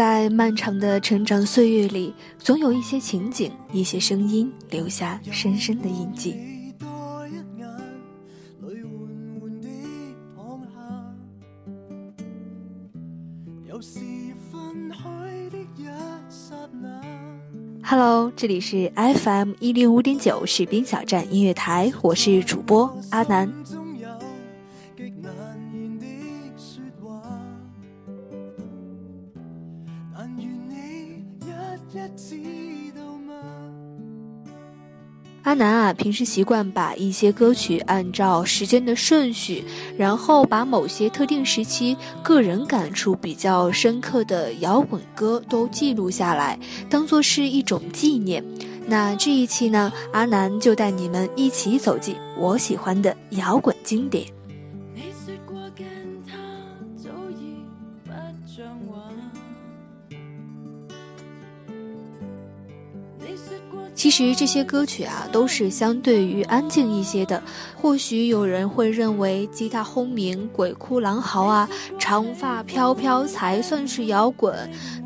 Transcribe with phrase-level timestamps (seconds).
[0.00, 6.34] 在漫长的成长岁月里，总有一些情景、一些声音留下深深的印记。
[17.82, 23.52] Hello，这里是 FM 一零五点九士兵小站音乐台，我是主播阿南。
[35.60, 39.62] 南啊，平时习惯把一些歌曲按照时间的顺序，
[39.94, 48.42] 然后把某些特定时期个人感触比较深刻的摇滚歌都记录下来，当做是一种纪念。
[48.86, 54.39] 那这一期呢，阿南就带你们一起走进我喜欢的摇滚经典。
[64.00, 67.42] 其实这些歌曲啊，都是相对于安静一些的。
[67.76, 71.68] 或许有人会认为吉他轰鸣、鬼哭狼嚎啊，
[71.98, 74.56] 长发飘飘才算是摇滚。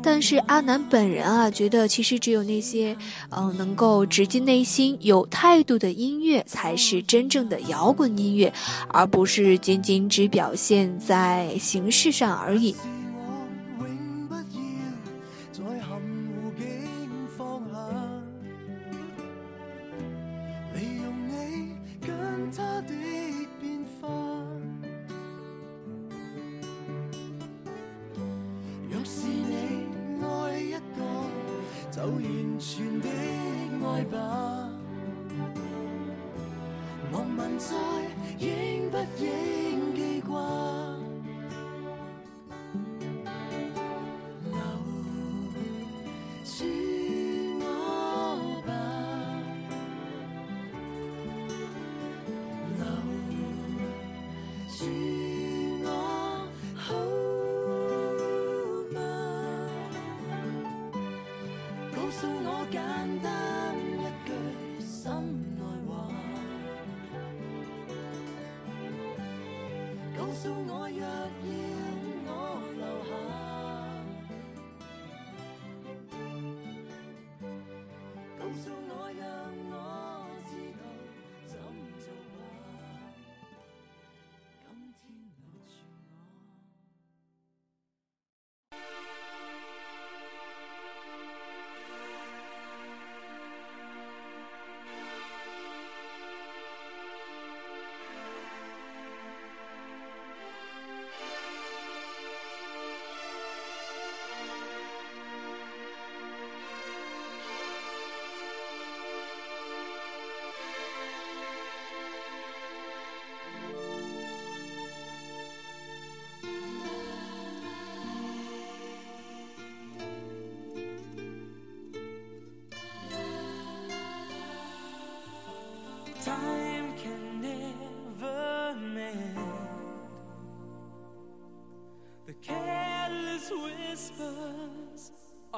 [0.01, 2.95] 但是阿南本人啊，觉得其实只有那些，
[3.31, 8.53] 嗯，能够直击内心、有态度的音乐，才是真正的摇滚音乐，
[8.87, 12.73] 而不是仅仅只表现在形式上而已。
[33.95, 34.69] 爱吧。
[37.09, 37.73] 莫问在
[38.37, 39.74] 应不应。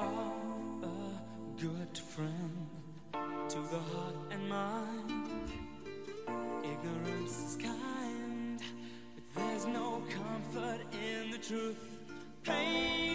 [0.04, 2.68] a good friend
[3.48, 5.50] to the heart and mind.
[6.62, 8.60] Ignorance is kind,
[9.14, 11.78] but there's no comfort in the truth.
[12.44, 13.07] Pain.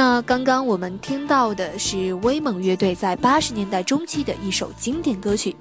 [0.00, 5.54] 那刚刚我们听到的是威猛乐队在八十年代中期的一首经典歌曲。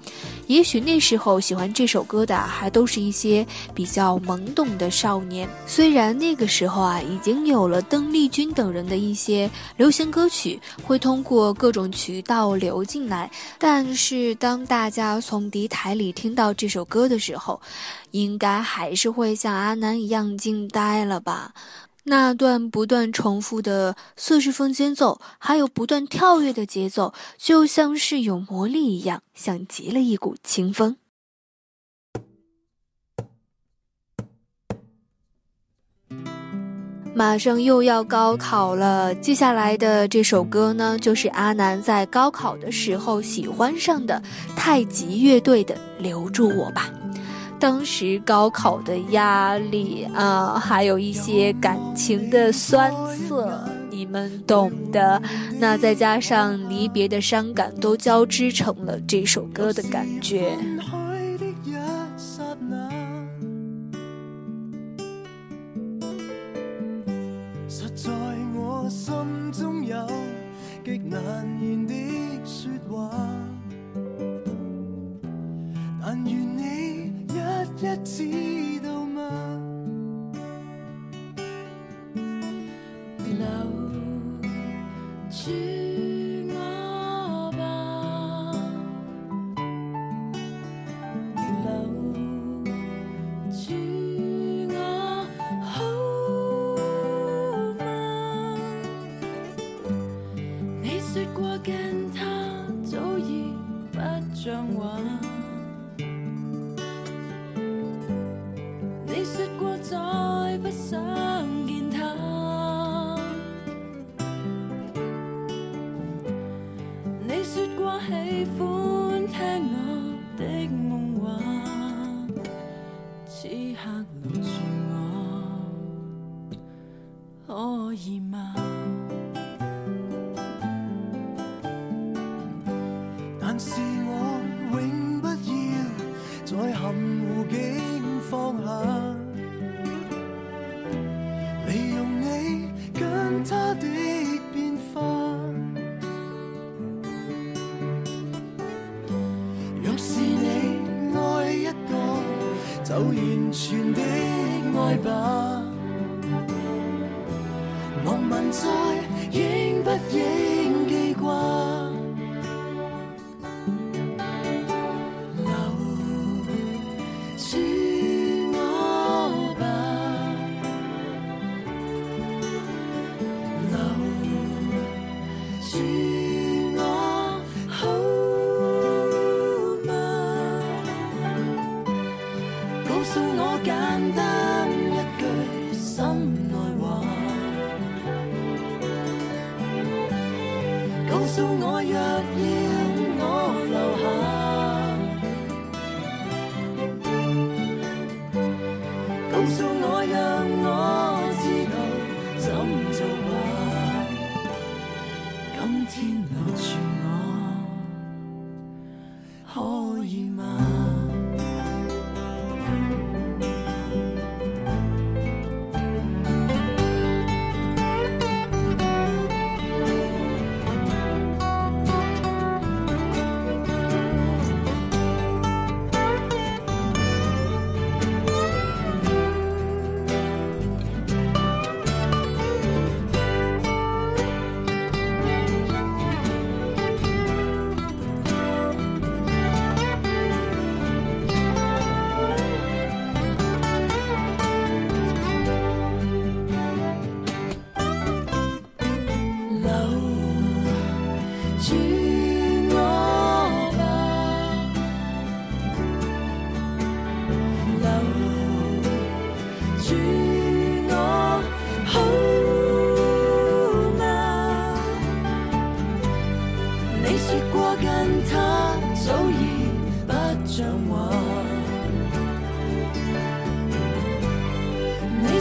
[0.48, 5.46] 也许那时候喜欢这首歌的还都是一些比较懵懂的少年。
[5.68, 17.60] 虽然那个时候啊，已经有了邓丽君等人的一些流行歌曲会通过各种渠道流进来，但是当大家从敌台里听到这首歌的时候，
[18.12, 21.52] 应该还是会像阿南一样惊呆了吧。
[22.06, 30.98] 那段不断重复的色士风间奏，还有不断跳跃的节奏，就像是有魔力一样，像极了一股清风。
[37.14, 44.24] 马上又要高考了，接下来的这首歌呢，就是阿南在高考的时候喜欢上的
[44.56, 46.90] 太极乐队的《留住我吧》。
[47.60, 53.62] 当时高考的压力啊，还有一些感情的酸涩，
[53.92, 55.22] 你们懂的。
[55.60, 60.58] 那再加上离别的伤感，都交织成了这首歌的感觉。
[77.82, 79.06] 一知道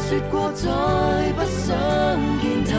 [0.09, 0.67] 说过再
[1.35, 1.77] 不想
[2.41, 2.73] 见他。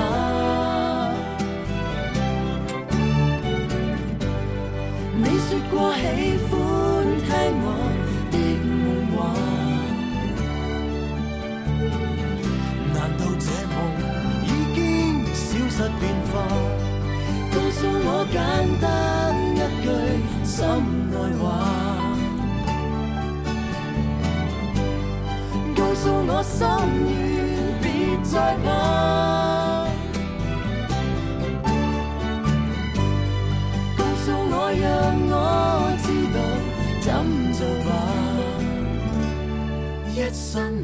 [5.15, 6.01] 你说过喜
[6.49, 6.51] 欢
[7.27, 7.29] 听
[7.61, 7.65] 我
[8.31, 8.83] 的梦
[9.13, 9.17] 话，
[12.95, 13.45] 难道这
[13.75, 13.77] 梦
[14.43, 14.77] 已经
[15.35, 16.33] 消失变化？
[17.53, 18.35] 告诉我简
[18.81, 18.83] 单
[19.53, 19.87] 一句
[20.43, 20.57] 心
[21.11, 21.88] 内话。
[26.01, 26.65] 诉我心
[27.09, 27.11] 愿，
[27.81, 27.85] 别
[28.23, 28.67] 再怕，
[33.97, 34.87] 告诉我让
[35.29, 35.33] 我
[36.01, 36.37] 知道
[37.01, 37.07] 怎
[37.51, 37.87] 做吧，
[40.15, 40.78] 一生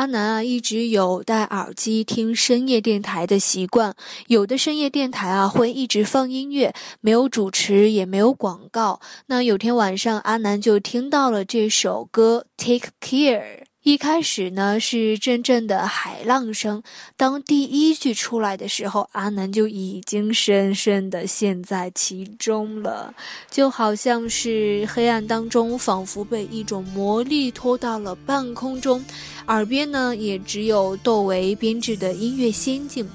[0.00, 3.94] 阿南啊，一直有戴耳机听深夜电台的习惯。
[4.28, 8.98] 有的深夜电台啊，会一直放音乐，没有主持，也没有广告。
[9.26, 12.46] 那有天晚上，阿南就听到了这首歌
[12.80, 13.64] 《Take Care》。
[13.82, 16.82] 一开始呢是阵阵的海浪声，
[17.16, 23.14] 当第一句出来的时候，阿南就已经深深的陷在其中了，
[23.50, 29.02] 就好像是黑暗当中仿佛被一种魔力拖到了半空中，
[29.46, 33.08] 耳边呢也只有窦唯编制的音乐仙境，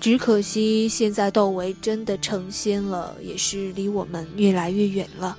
[0.00, 5.36] 只可惜现在窦唯真的成仙了，也是离我们越来越远了。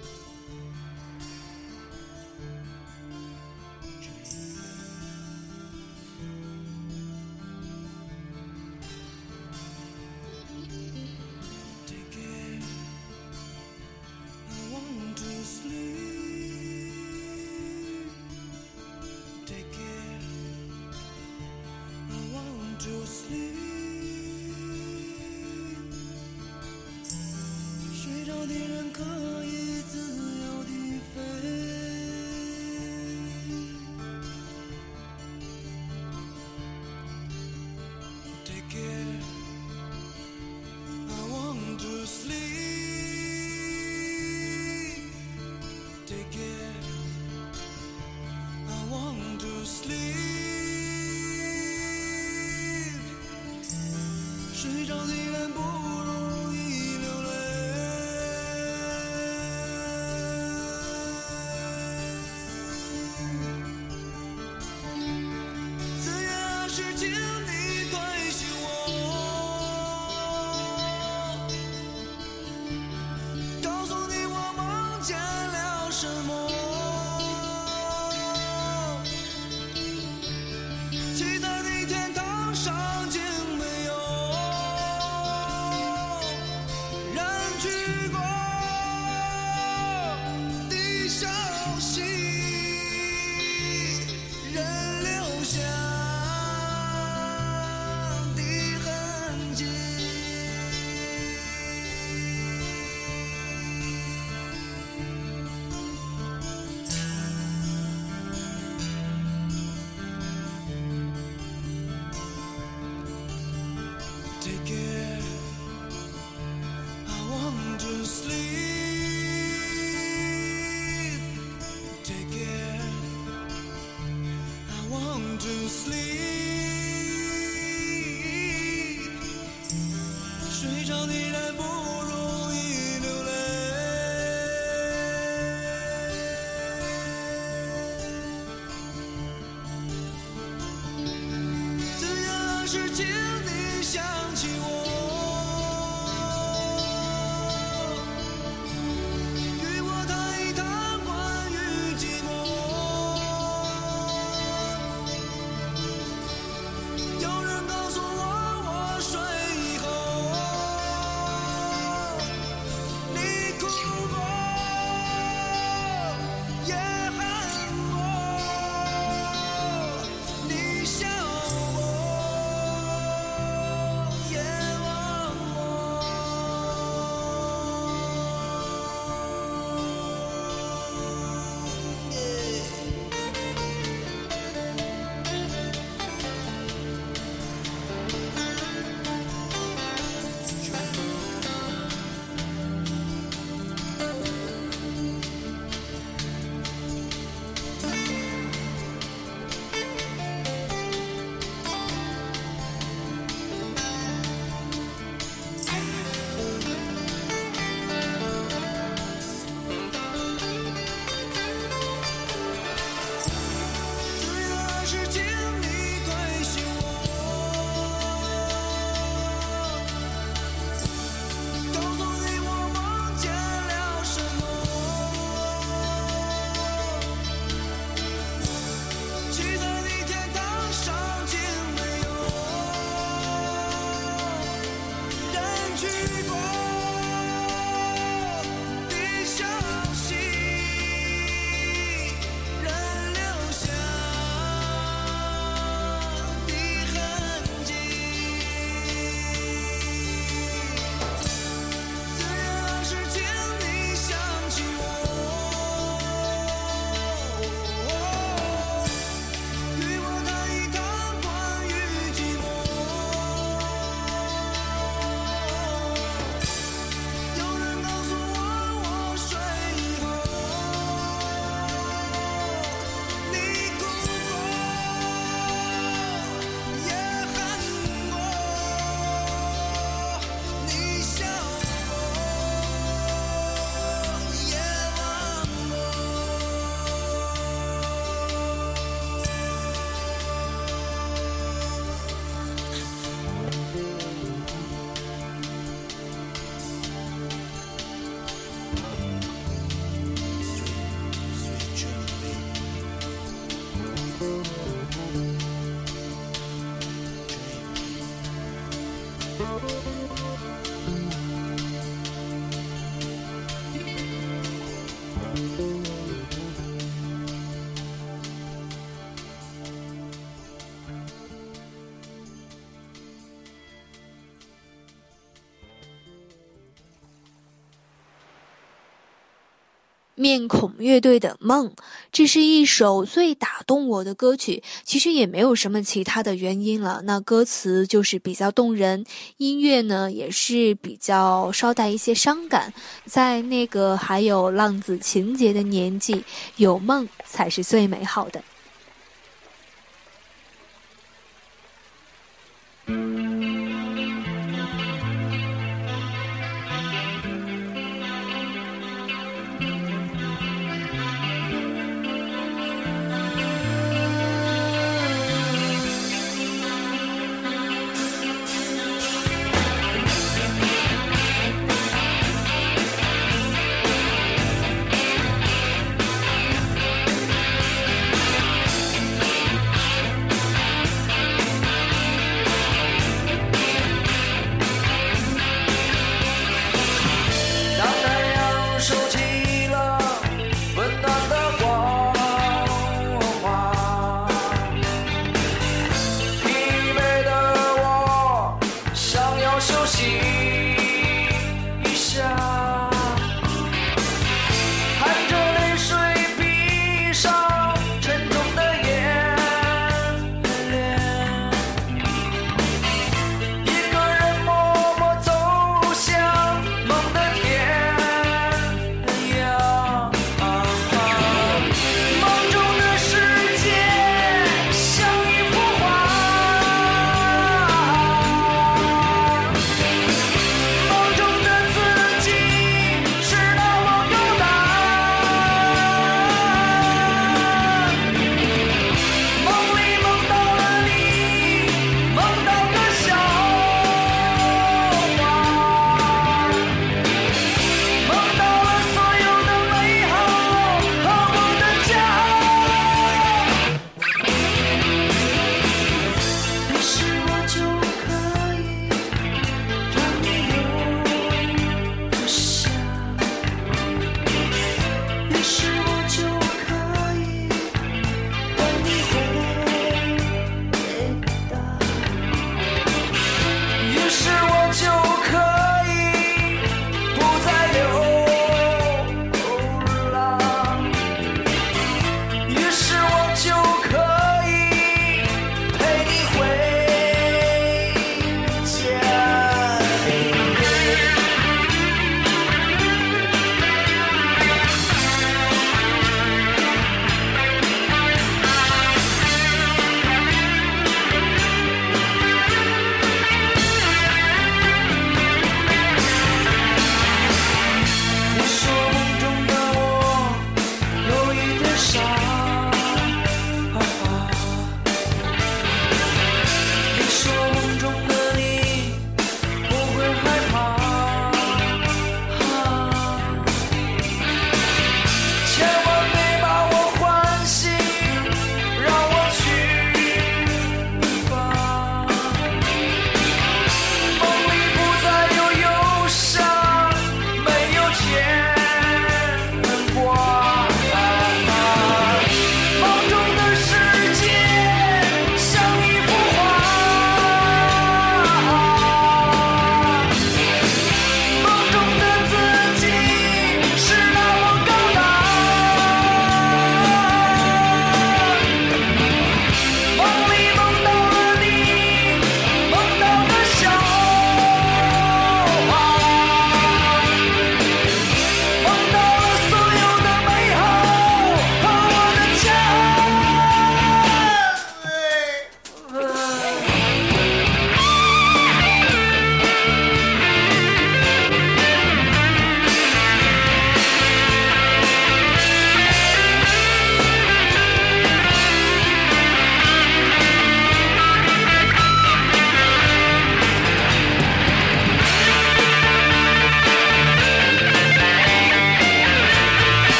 [330.23, 331.67] 面孔乐队的《梦》，
[332.13, 334.63] 这是一首最打动我的歌曲。
[334.86, 339.03] 其实也没有什么其他的原因了，那歌词就是比较动人，
[339.36, 342.73] 音乐呢也是比较稍带一些伤感。
[343.05, 346.23] 在那个还有浪子情节的年纪，
[346.55, 348.41] 有梦才是最美好的。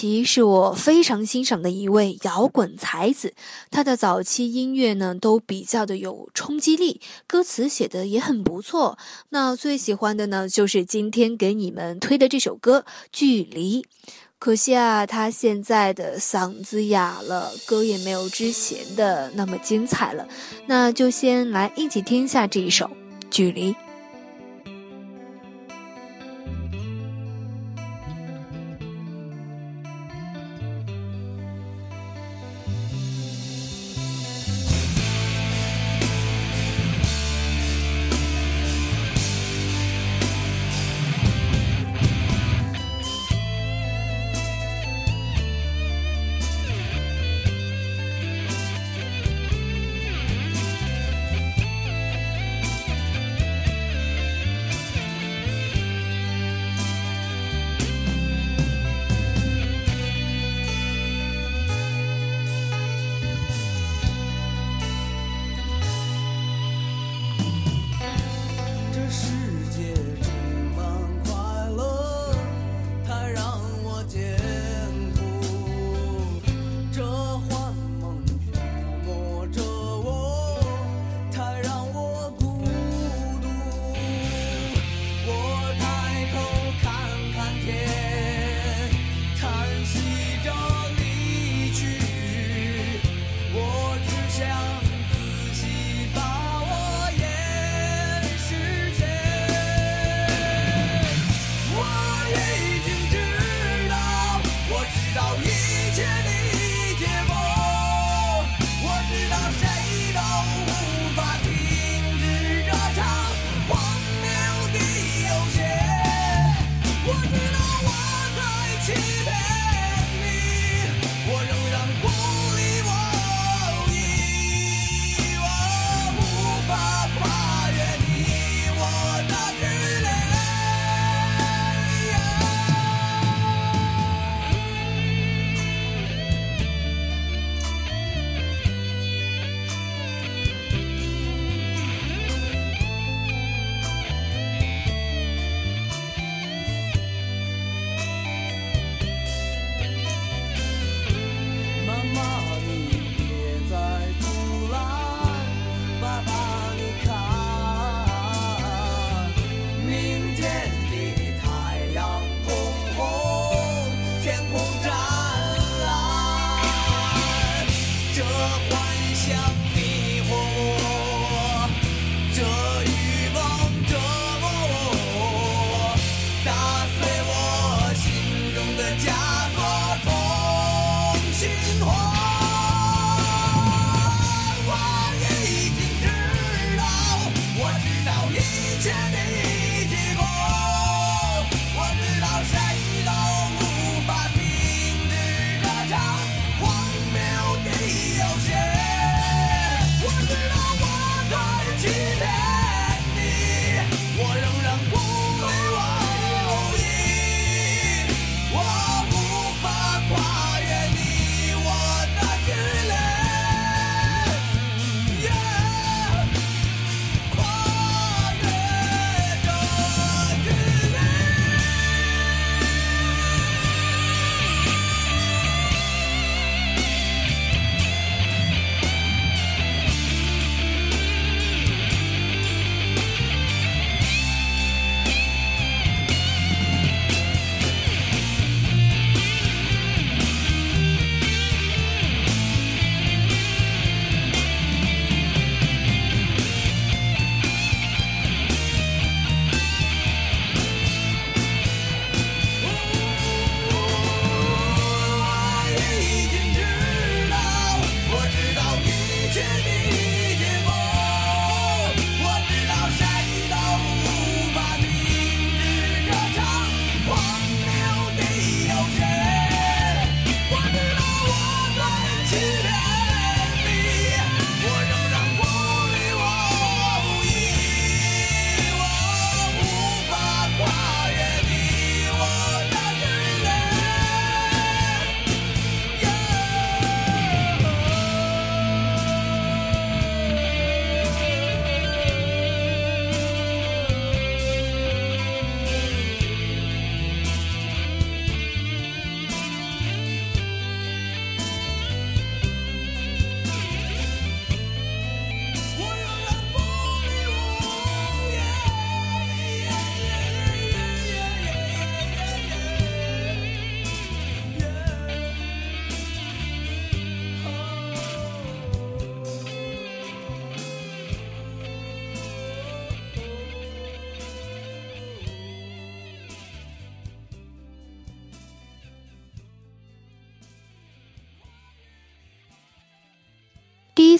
[0.00, 3.34] 其是我非常欣赏的一位摇滚才子
[3.68, 8.96] 他的早期音乐呢都比较的有冲击力歌词写的也很不错
[9.30, 13.84] 那最喜欢的呢就是今天给你们推的这首歌距离。
[14.38, 20.28] 可惜啊他现在的嗓子哑了歌也没有之前的那么精彩了。
[20.68, 22.88] 那就先来一起听一下这一首
[23.28, 23.87] 距离。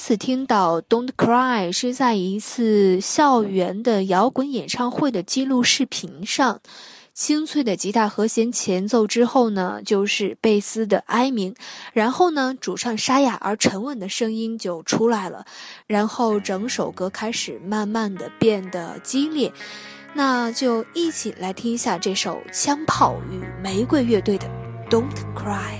[0.08, 6.62] 次听到《Don't Cry》是在一次校园的摇滚演唱会的记录视频上。
[7.12, 11.54] 清脆的吉他和弦前奏之后呢，就是贝斯的哀鸣，
[11.92, 15.44] 然后呢，主唱沙哑而沉稳的声音就出来了，
[15.86, 19.52] 然后整首歌开始慢慢的变得激烈。
[20.14, 24.46] 那就一起来听一下这首枪炮与玫瑰乐队的
[24.90, 25.04] 《Don't
[25.36, 25.77] Cry》。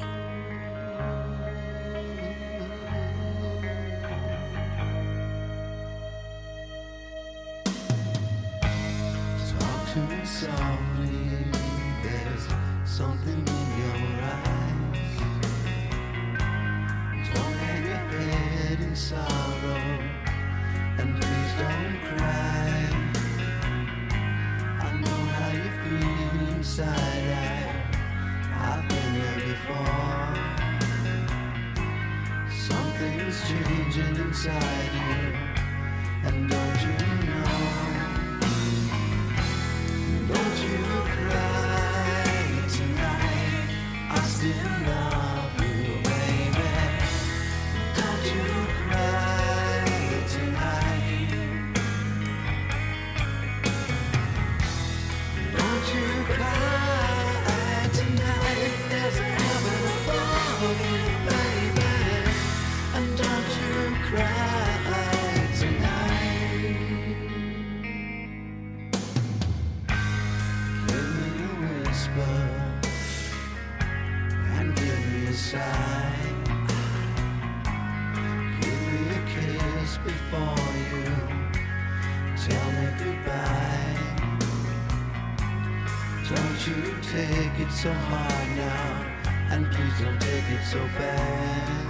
[87.39, 89.07] Take it so hard now,
[89.53, 91.89] and please don't take it so bad.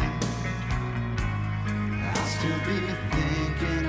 [2.05, 2.78] I'll still be
[3.16, 3.88] thinking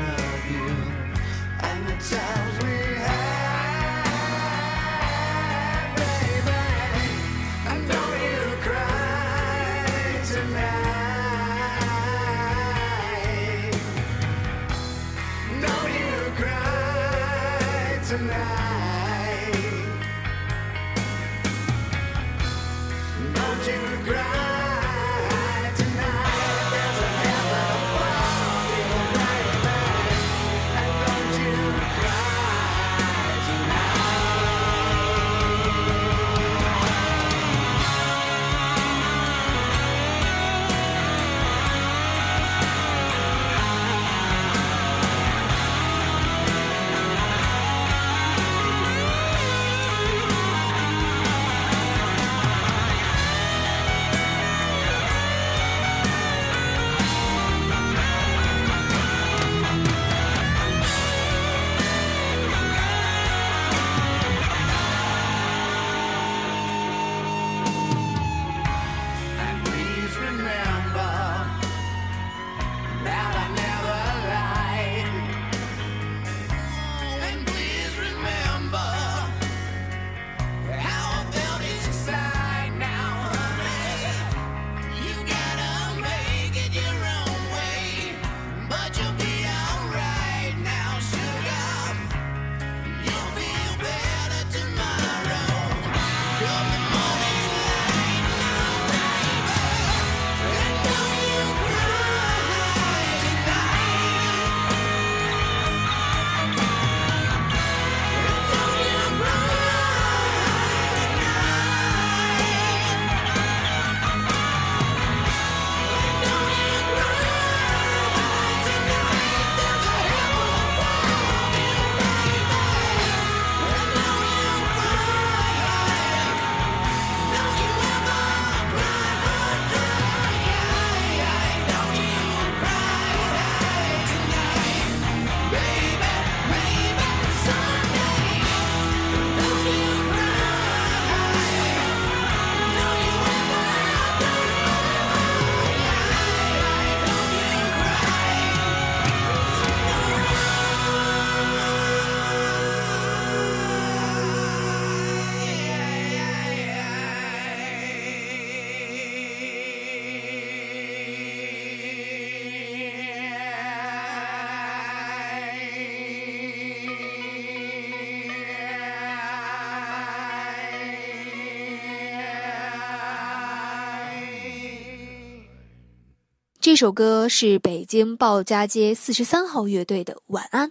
[176.70, 180.70] 这首歌是北京鲍家街四十三号乐队的《晚安》。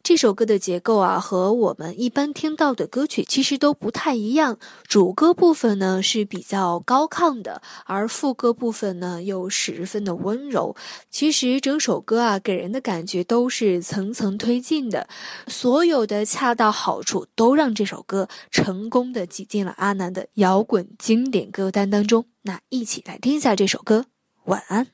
[0.00, 4.60] 这首歌的结构啊，和我们一般听到的歌曲其实都不太一样。
[4.86, 10.76] 主歌部分呢是比较高亢的，而副歌部分呢又十分的温柔。
[11.10, 15.08] 其实整首歌啊，给人的感觉都是层层推进的，
[15.48, 22.26] 所有的恰到好处都让这首歌成功的挤进了阿南的摇滚经典歌单当中。
[22.42, 24.02] 那一起来听一下这首歌，
[24.44, 24.84] 《晚安》。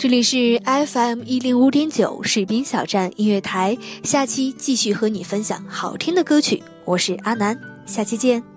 [0.00, 6.62] 这里是 FM 一零五点九士兵小站音乐台，下期继续和你分享好听的歌曲。
[6.86, 8.49] 我是阿南，下期见。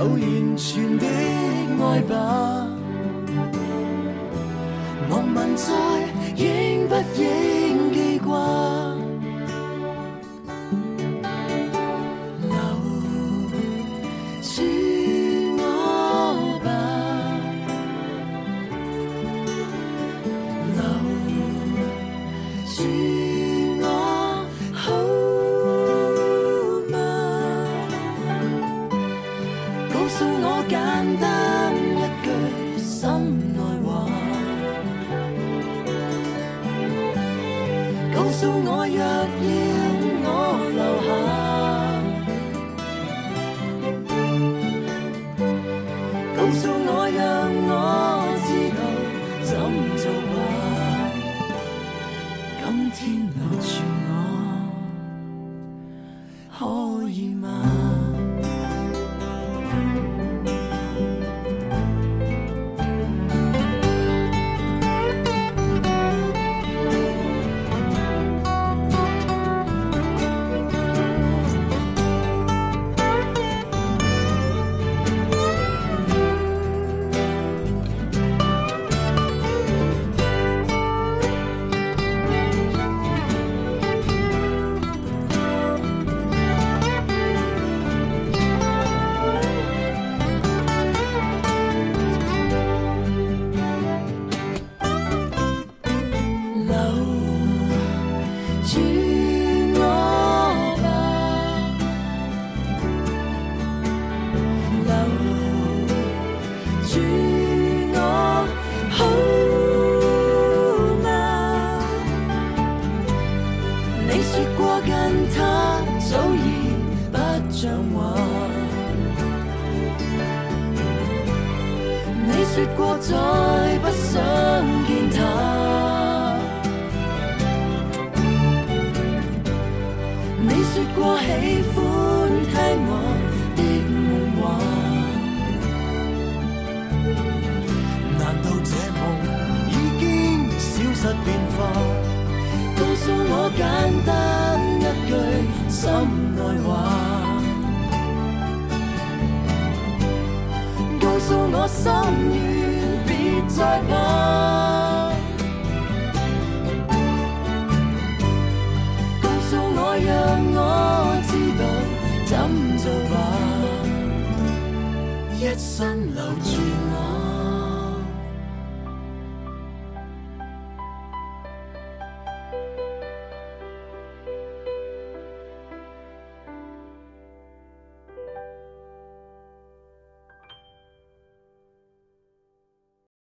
[0.00, 2.66] 有完全的爱吧，
[5.10, 5.74] 莫问债
[6.36, 7.49] 应不应。